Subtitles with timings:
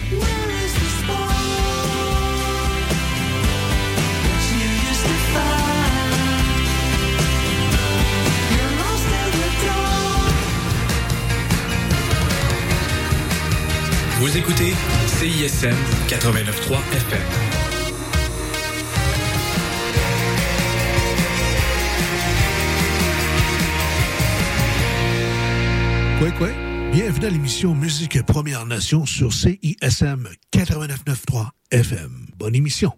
[14.24, 14.72] Vous écoutez
[15.06, 15.76] CISM
[16.08, 17.20] 89.3 FM.
[26.38, 26.48] Quoi?
[26.90, 32.26] Bienvenue à l'émission Musique Première Nation sur CISM 89.3 FM.
[32.38, 32.94] Bonne émission.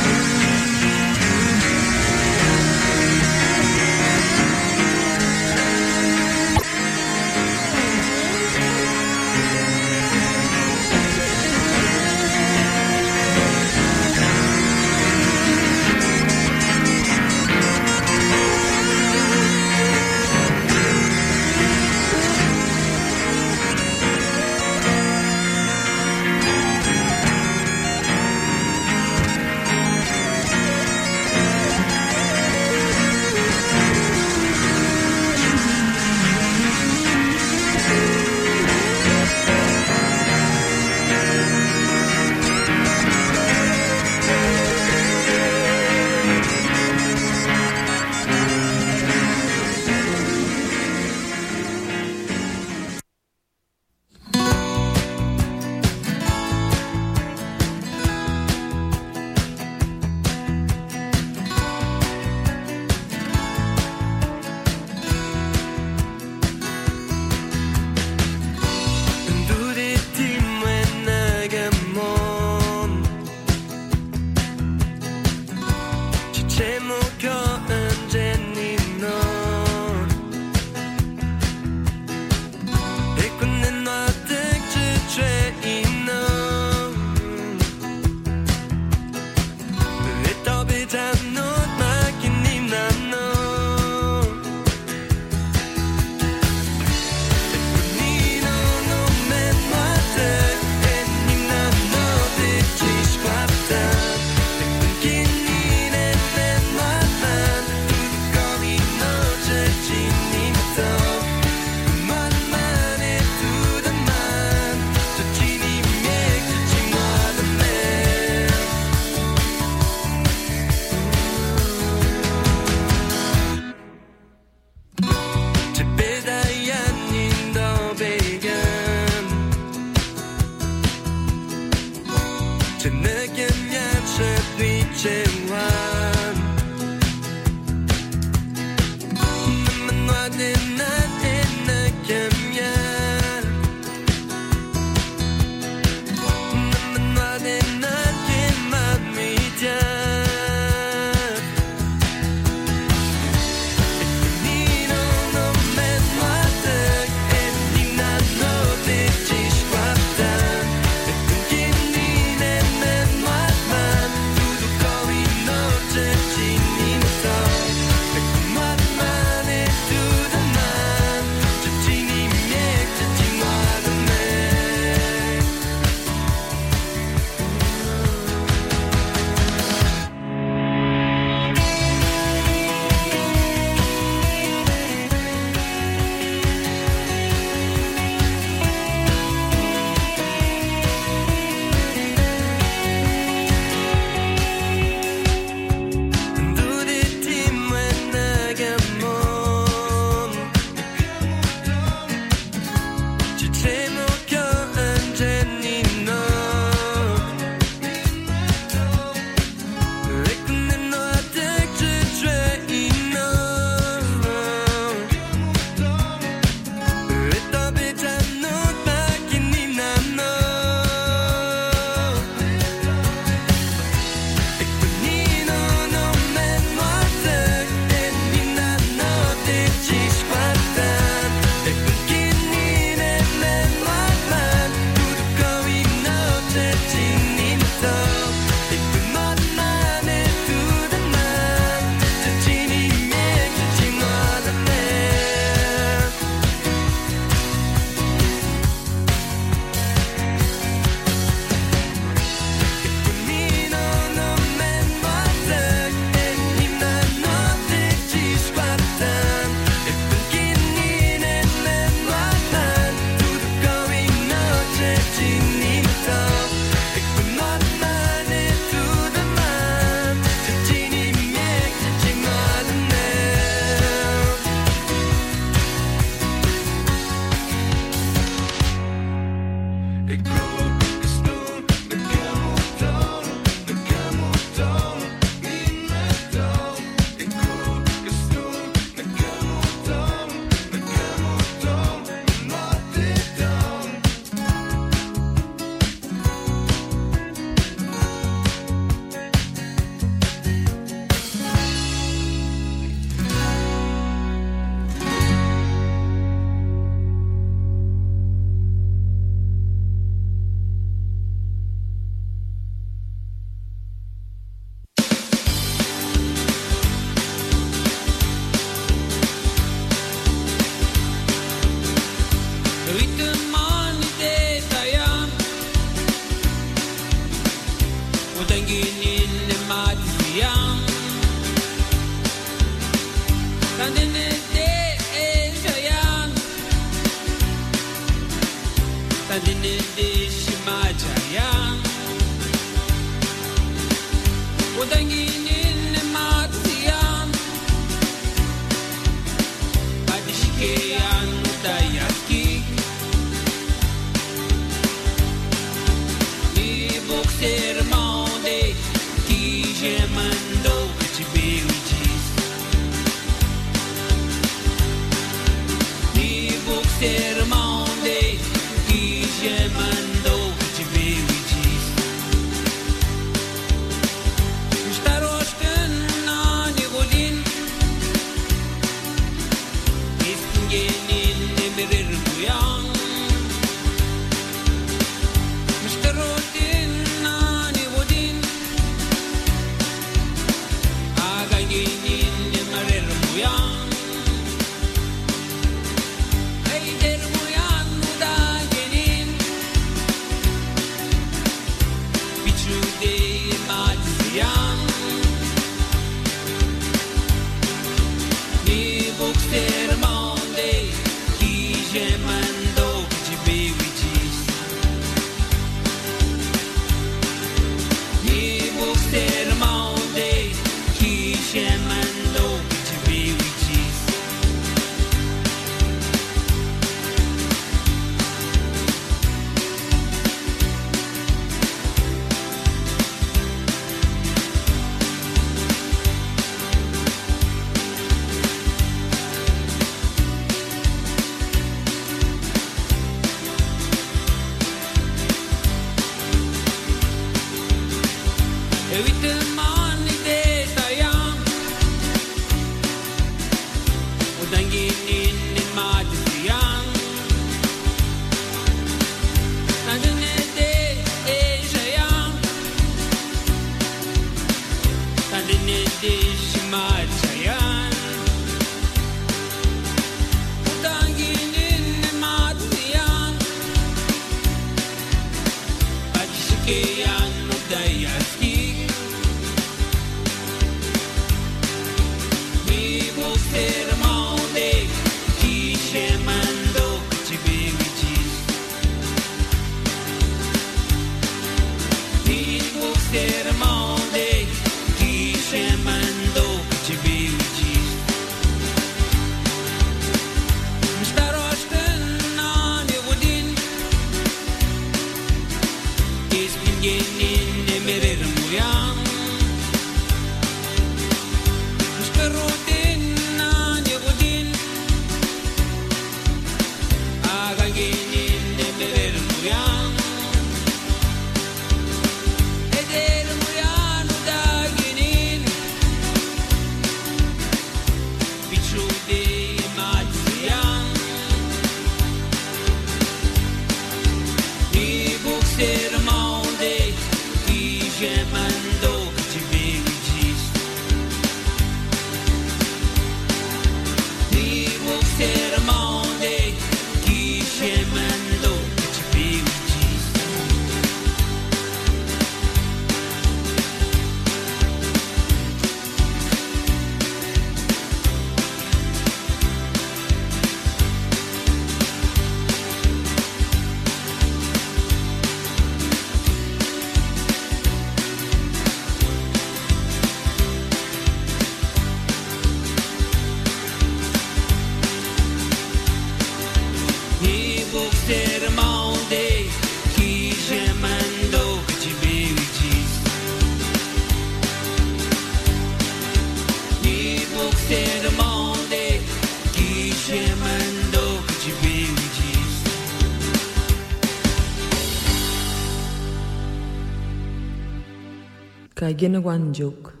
[599.01, 600.00] begin one joke.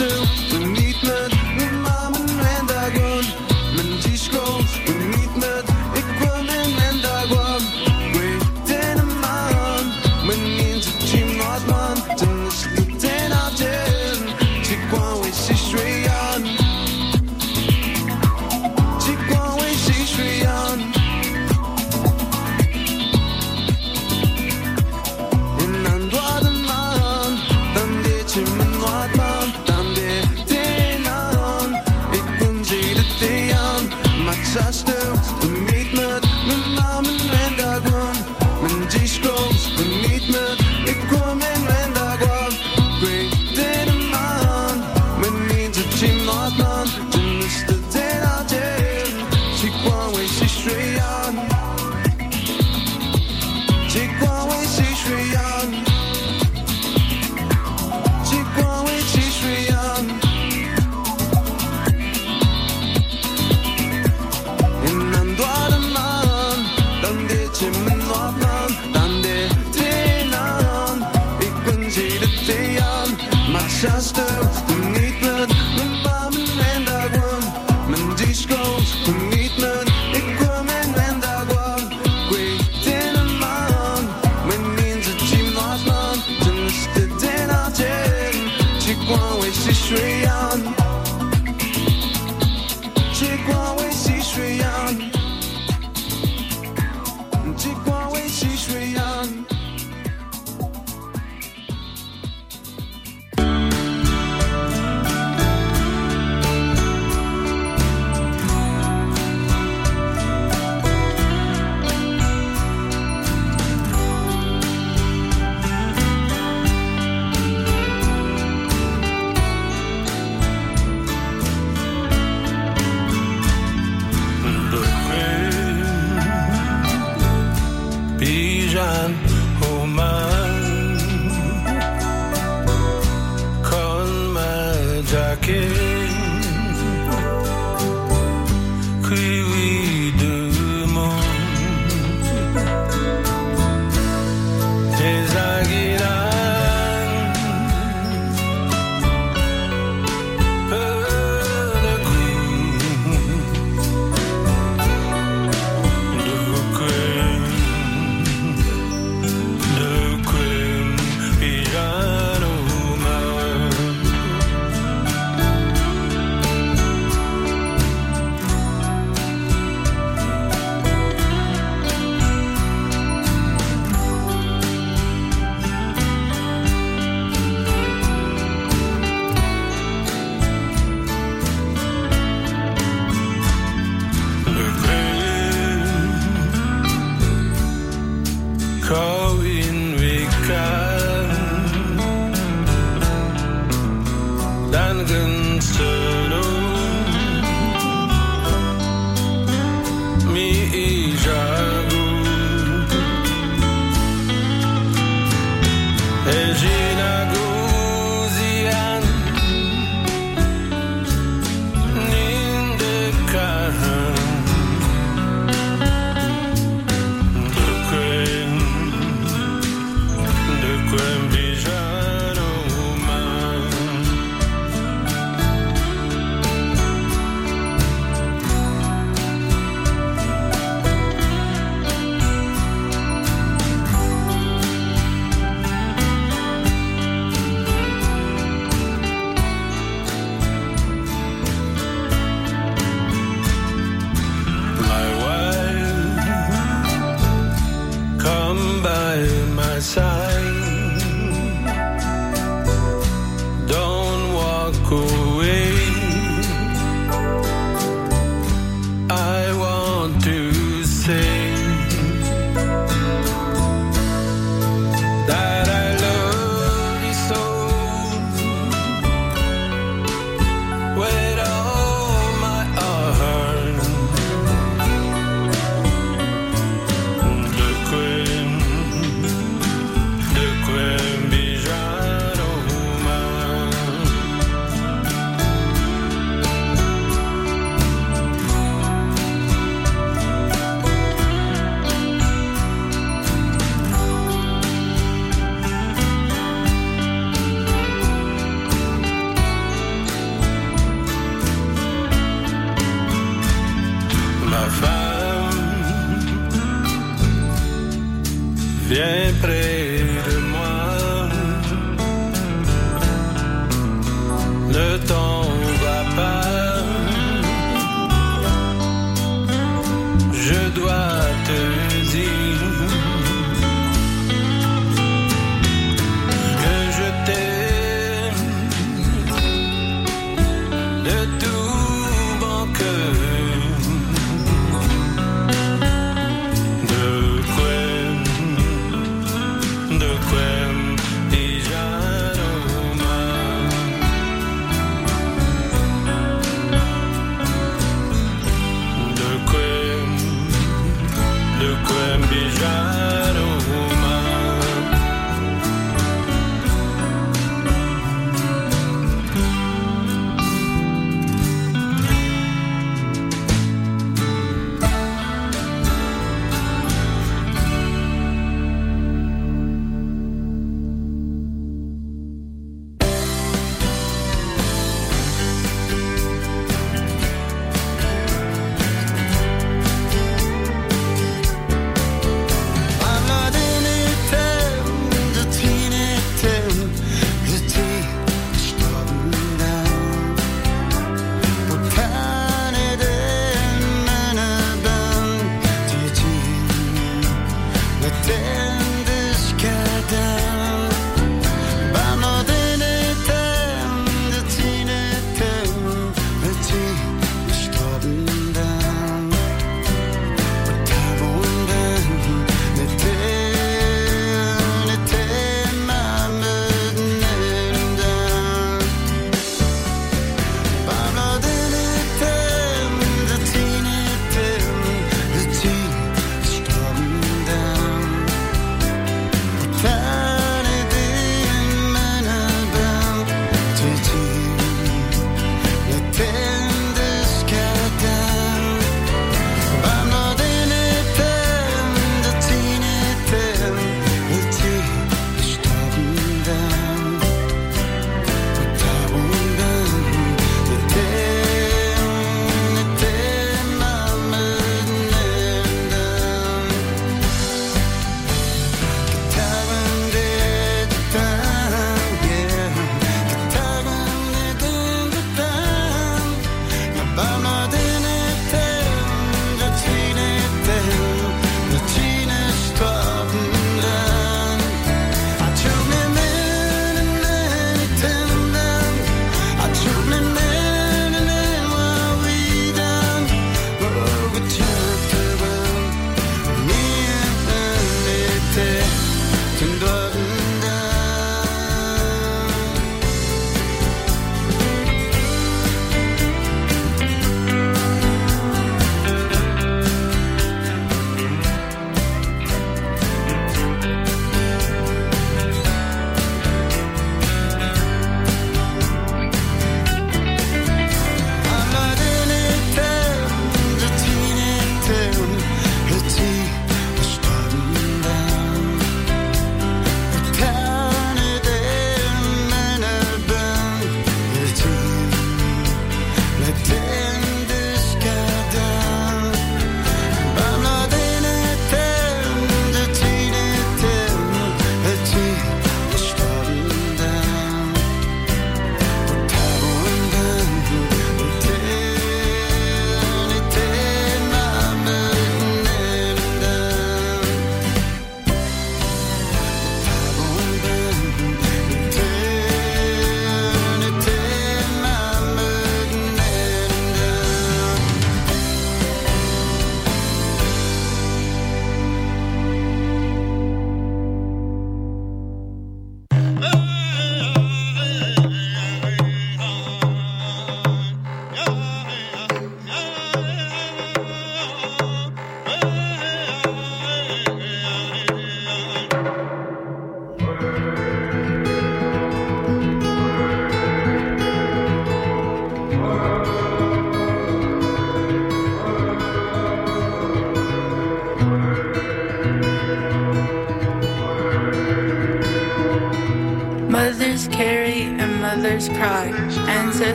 [0.00, 0.49] to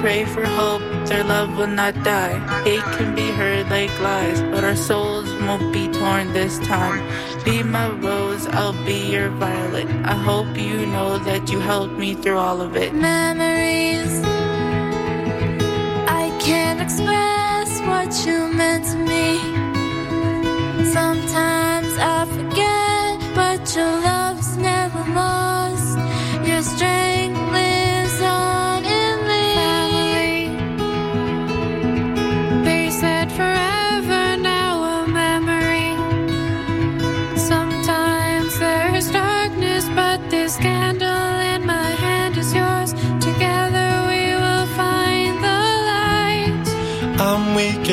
[0.00, 2.38] pray for hope, their love will not die.
[2.64, 7.04] Hate can be heard like lies, but our souls won't be torn this time.
[7.44, 9.88] Be my rose, I'll be your violet.
[10.04, 12.94] I hope you know that you helped me through all of it.
[12.94, 14.29] Memories.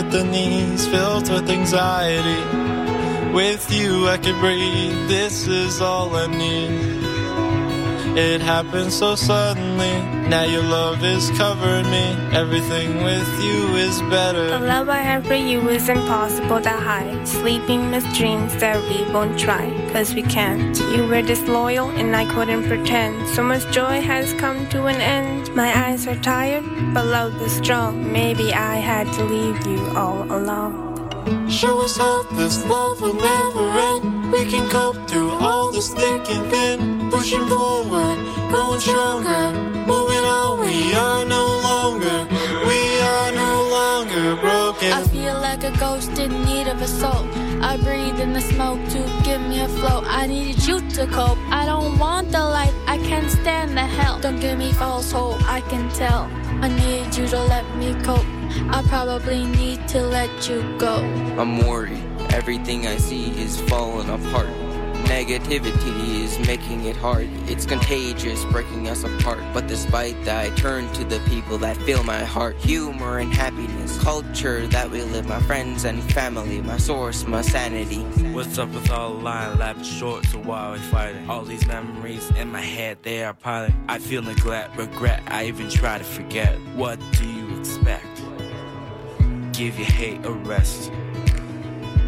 [0.07, 2.41] At the knees, filled with anxiety.
[3.33, 5.07] With you, I can breathe.
[5.07, 7.05] This is all I need.
[8.17, 10.01] It happened so suddenly.
[10.29, 12.05] Now your love is covering me.
[12.31, 14.49] Everything with you is better.
[14.49, 17.27] The love I have for you is impossible to hide.
[17.27, 20.77] Sleeping with dreams that we won't try, cause we can't.
[20.95, 23.27] You were disloyal and I couldn't pretend.
[23.35, 25.46] So much joy has come to an end.
[25.57, 28.13] My eyes are tired, but love is strong.
[28.13, 31.49] Maybe I had to leave you all alone.
[31.49, 34.31] Show us hope, this love will never end.
[34.31, 37.09] We can cope through all this thick and thin.
[37.09, 38.19] Pushing forward,
[38.51, 39.45] growing stronger.
[39.89, 42.27] Moving on, we are no longer,
[42.69, 44.66] we are no longer broken.
[44.79, 47.27] I feel like a ghost in need of a soul.
[47.63, 50.03] I breathe in the smoke to give me a flow.
[50.05, 51.39] I needed you to cope.
[51.49, 52.73] I don't want the light.
[52.85, 54.19] I can't stand the hell.
[54.19, 55.41] Don't give me false hope.
[55.49, 56.29] I can tell.
[56.61, 58.25] I need you to let me cope.
[58.69, 60.97] I probably need to let you go.
[61.39, 62.03] I'm worried.
[62.29, 64.49] Everything I see is falling apart.
[65.07, 67.29] Negativity is making it hard.
[67.47, 69.39] It's contagious, breaking us apart.
[69.53, 72.57] But despite that, I turn to the people that fill my heart.
[72.57, 78.01] Humor and happiness, culture that we live, my friends and family, my source, my sanity.
[78.33, 80.25] What's up with all the line short?
[80.25, 81.29] So why we fighting?
[81.29, 83.73] All these memories in my head, they are piling.
[83.87, 85.23] I feel neglect, regret.
[85.27, 86.53] I even try to forget.
[86.75, 88.05] What do you expect?
[89.53, 90.91] Give your hate a rest.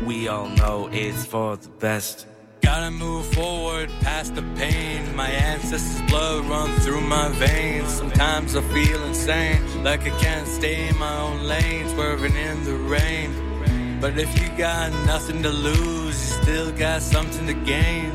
[0.05, 2.28] We all know it's for the best.
[2.61, 5.15] Gotta move forward past the pain.
[5.15, 7.89] My ancestors' blood runs through my veins.
[7.89, 12.75] Sometimes I feel insane, like I can't stay in my own lane, swerving in the
[12.75, 13.99] rain.
[14.01, 18.11] But if you got nothing to lose, you still got something to gain.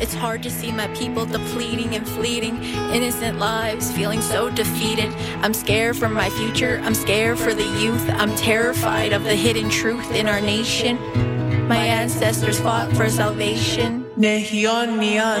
[0.00, 5.14] It's hard to see my people depleting and fleeting, innocent lives feeling so defeated.
[5.42, 9.70] I'm scared for my future, I'm scared for the youth, I'm terrified of the hidden
[9.70, 10.98] truth in our nation.
[11.68, 14.04] My ancestors fought for salvation.
[14.16, 15.40] Neon Neon.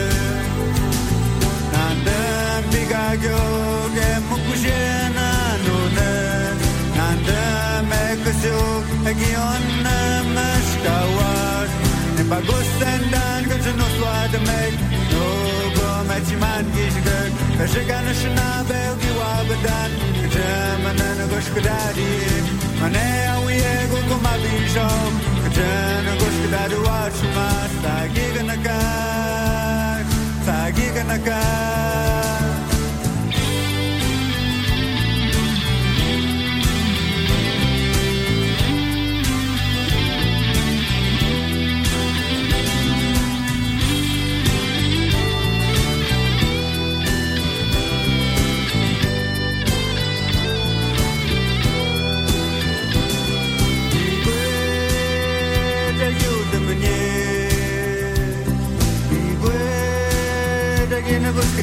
[3.23, 4.81] gyog e mukje
[5.15, 5.29] na
[5.65, 6.11] nune
[12.15, 14.61] ne pagosten dan gats no swad me
[15.11, 15.25] no
[15.75, 17.31] go me chiman gish gök
[17.63, 19.91] e shigan shna bel giwa bedan
[20.33, 22.13] jamana no gosh kudari
[22.81, 23.05] mane
[23.35, 25.13] awi e go go ma bishom
[25.57, 27.71] jana gosh kudari wa chumas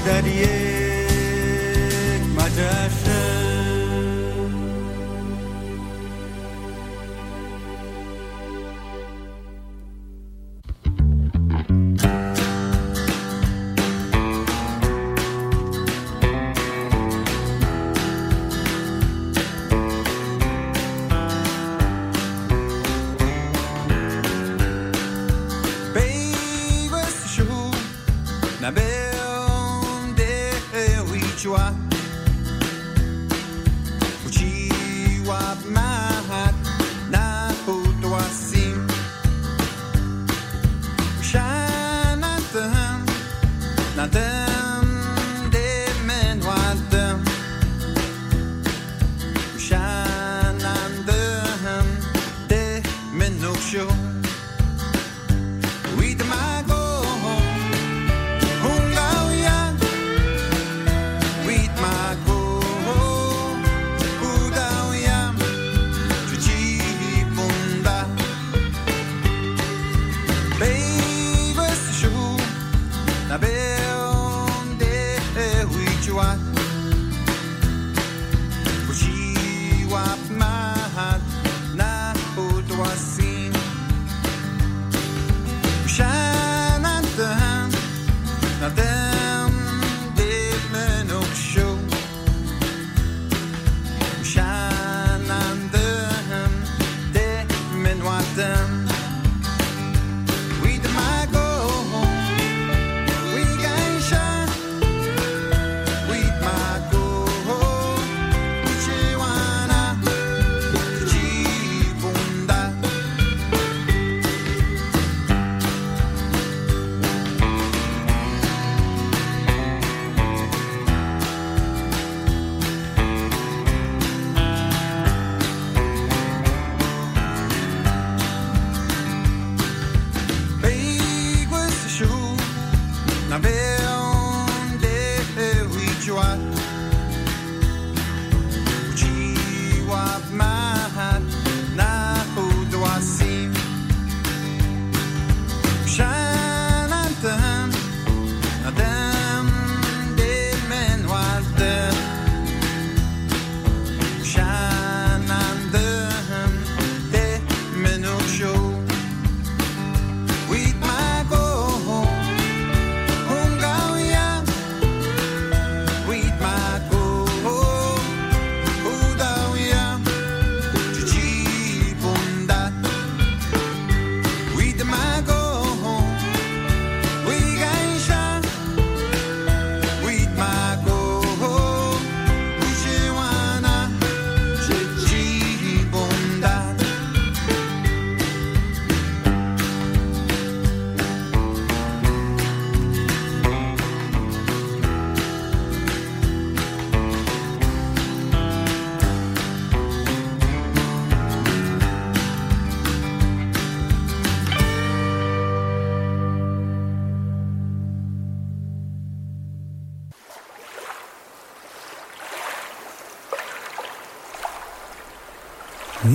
[0.09, 0.68] daría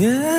[0.04, 0.33] Yeah.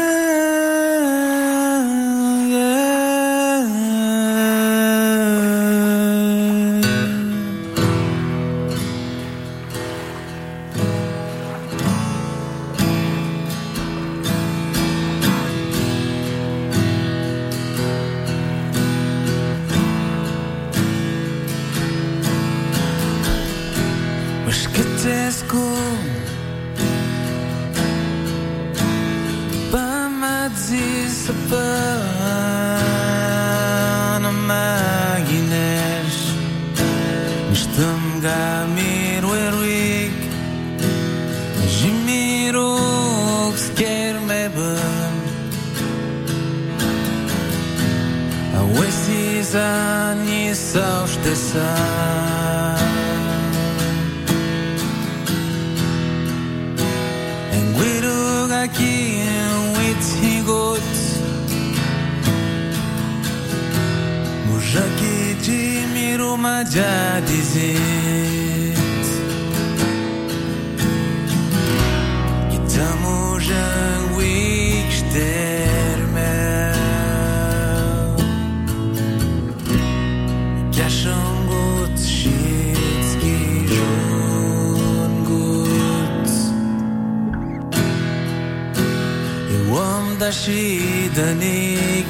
[90.44, 92.04] she the nick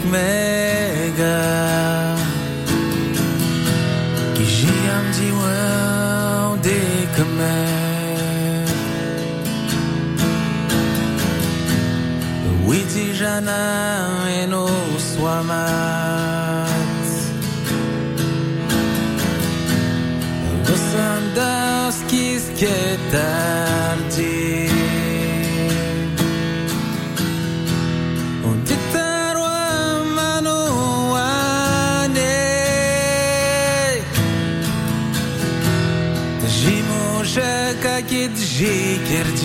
[39.05, 39.44] твердит.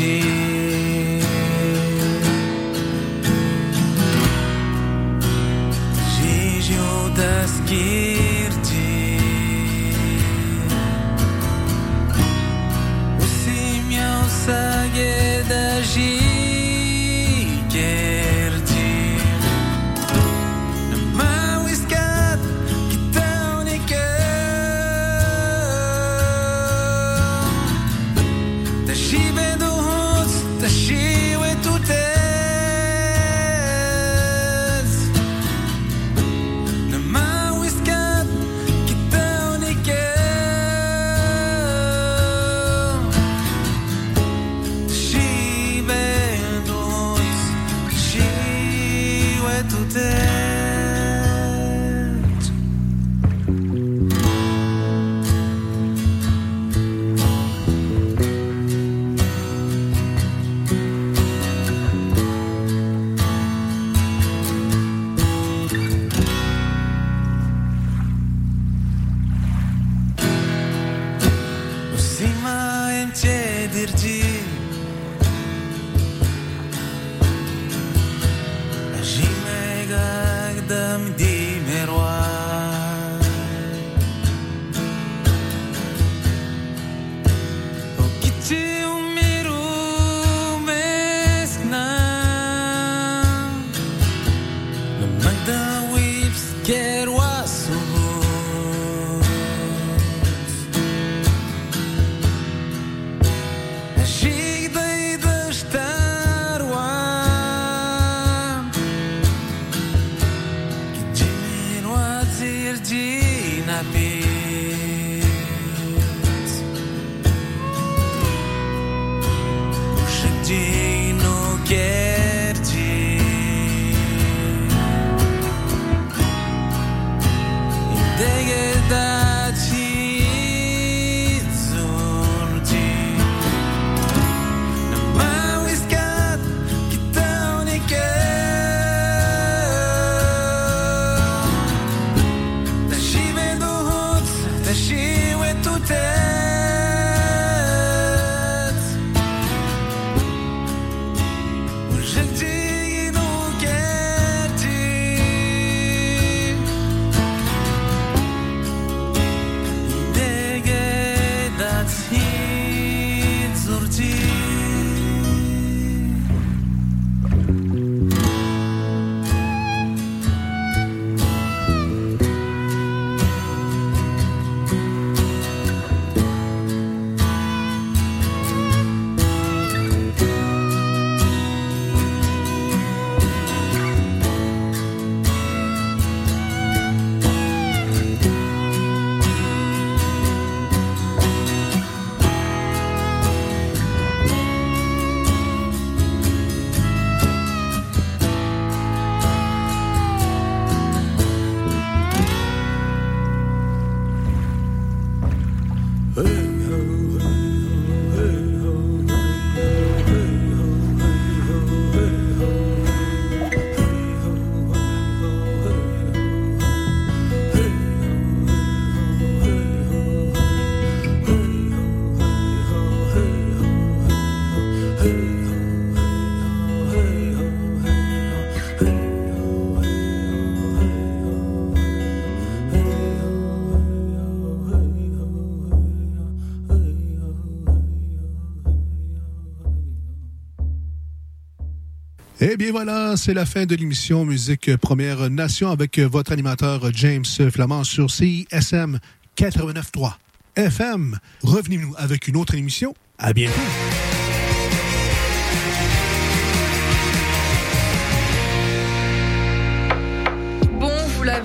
[242.51, 247.23] Eh bien voilà, c'est la fin de l'émission Musique Première Nation avec votre animateur James
[247.51, 248.97] Flamand sur CISM
[249.37, 250.13] 89.3
[250.55, 251.19] FM.
[251.43, 252.95] Revenez-nous avec une autre émission.
[253.19, 253.53] À bientôt.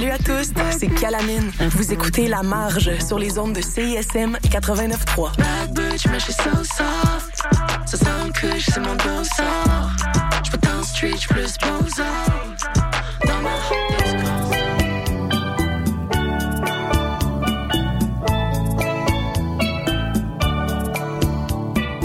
[0.00, 1.52] Salut à tous, c'est Calamine.
[1.72, 5.36] Vous écoutez La Marge sur les ondes de CISM 89.3.
[5.36, 7.44] Bad bitch, mais j'suis so soft.
[7.84, 9.90] Ça sent que c'est mon dos sort.
[10.42, 12.02] J'peux dans le street, j'plus bozo.
[13.26, 13.50] Dans ma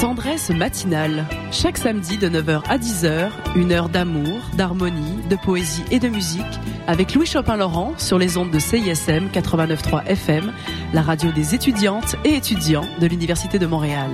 [0.02, 1.26] Tendresse matinale.
[1.50, 6.60] Chaque samedi de 9h à 10h, une heure d'amour, d'harmonie, de poésie et de musique
[6.88, 10.54] avec Louis Chopin-Laurent sur les ondes de CISM 89.3 FM,
[10.94, 14.12] la radio des étudiantes et étudiants de l'Université de Montréal.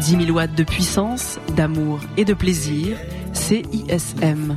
[0.00, 2.96] 10 000 watts de puissance, d'amour et de plaisir,
[3.32, 4.56] CISM.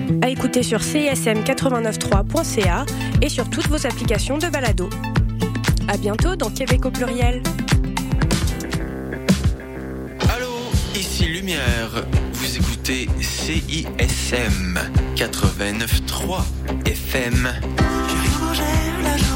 [0.21, 2.85] À écouter sur csm893.ca
[3.21, 4.89] et sur toutes vos applications de balado.
[5.87, 7.41] À bientôt dans Québec au pluriel.
[10.35, 10.51] Allô,
[10.95, 12.05] ici Lumière.
[12.33, 14.79] Vous écoutez CISM
[15.15, 16.41] 89.3
[16.85, 17.53] FM.
[18.53, 19.30] J'ai